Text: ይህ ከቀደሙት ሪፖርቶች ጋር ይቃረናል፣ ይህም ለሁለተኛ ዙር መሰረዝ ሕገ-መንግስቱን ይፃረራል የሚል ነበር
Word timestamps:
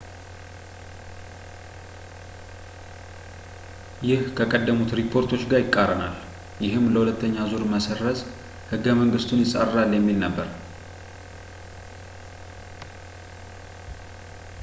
ይህ 4.07 4.21
ከቀደሙት 4.37 4.93
ሪፖርቶች 4.99 5.43
ጋር 5.51 5.61
ይቃረናል፣ 5.63 6.15
ይህም 6.65 6.87
ለሁለተኛ 6.95 7.37
ዙር 7.51 7.63
መሰረዝ 7.75 8.19
ሕገ-መንግስቱን 8.71 9.43
ይፃረራል 9.45 9.93
የሚል 9.99 10.17
ነበር 10.25 10.49